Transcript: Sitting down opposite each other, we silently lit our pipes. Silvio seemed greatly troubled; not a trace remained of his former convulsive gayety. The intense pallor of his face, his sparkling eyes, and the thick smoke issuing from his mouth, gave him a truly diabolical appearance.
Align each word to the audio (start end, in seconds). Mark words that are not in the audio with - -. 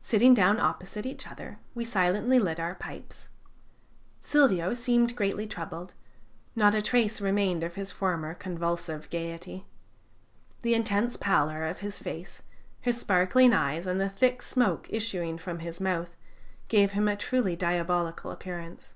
Sitting 0.00 0.34
down 0.34 0.58
opposite 0.58 1.06
each 1.06 1.28
other, 1.28 1.60
we 1.76 1.84
silently 1.84 2.40
lit 2.40 2.58
our 2.58 2.74
pipes. 2.74 3.28
Silvio 4.20 4.72
seemed 4.72 5.14
greatly 5.14 5.46
troubled; 5.46 5.94
not 6.56 6.74
a 6.74 6.82
trace 6.82 7.20
remained 7.20 7.62
of 7.62 7.76
his 7.76 7.92
former 7.92 8.34
convulsive 8.34 9.08
gayety. 9.10 9.64
The 10.62 10.74
intense 10.74 11.16
pallor 11.16 11.66
of 11.66 11.78
his 11.86 12.00
face, 12.00 12.42
his 12.80 12.98
sparkling 12.98 13.52
eyes, 13.52 13.86
and 13.86 14.00
the 14.00 14.10
thick 14.10 14.42
smoke 14.42 14.88
issuing 14.90 15.38
from 15.38 15.60
his 15.60 15.80
mouth, 15.80 16.16
gave 16.66 16.90
him 16.90 17.06
a 17.06 17.14
truly 17.14 17.54
diabolical 17.54 18.32
appearance. 18.32 18.94